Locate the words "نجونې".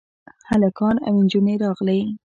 1.23-1.55